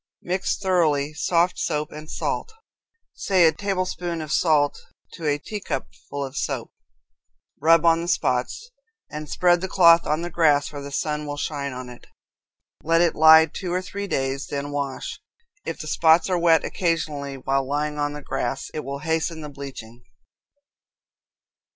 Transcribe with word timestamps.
Mix 0.23 0.57
thoroughly 0.57 1.13
soft 1.13 1.59
soap 1.59 1.91
and 1.91 2.09
salt 2.09 2.53
say 3.13 3.45
a 3.45 3.51
tablespoonful 3.51 4.23
of 4.23 4.31
salt 4.31 4.79
to 5.13 5.27
a 5.27 5.37
teacupful 5.37 6.25
of 6.25 6.35
soap, 6.35 6.71
rub 7.61 7.85
on 7.85 8.01
the 8.01 8.07
spots, 8.07 8.71
and 9.11 9.29
spread 9.29 9.61
the 9.61 9.67
cloth 9.67 10.07
on 10.07 10.23
the 10.23 10.31
grass 10.31 10.71
where 10.73 10.81
the 10.81 10.91
sun 10.91 11.27
will 11.27 11.37
shine 11.37 11.71
on 11.71 11.87
it. 11.87 12.07
Let 12.81 13.01
it 13.01 13.13
lie 13.13 13.45
two 13.45 13.71
or 13.71 13.81
three 13.83 14.07
days, 14.07 14.47
then 14.47 14.71
wash. 14.71 15.21
If 15.65 15.77
the 15.79 15.85
spots 15.85 16.31
are 16.31 16.39
wet 16.39 16.65
occasionally 16.65 17.37
while 17.37 17.69
lying 17.69 17.99
on 17.99 18.13
the 18.13 18.23
grass, 18.23 18.71
it 18.73 18.83
will 18.83 19.01
hasten 19.05 19.41
the 19.41 19.49
bleaching. 19.49 20.01